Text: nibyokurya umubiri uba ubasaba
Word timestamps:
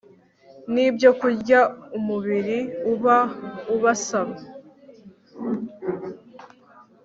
nibyokurya 0.73 1.59
umubiri 1.97 2.59
uba 2.93 3.17
ubasaba 3.75 4.35